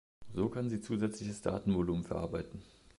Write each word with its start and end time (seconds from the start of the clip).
So 0.33 0.49
kann 0.49 0.67
sie 0.67 0.81
zusätzliches 0.81 1.43
Datenvolumen 1.43 2.03
verarbeiten. 2.05 2.63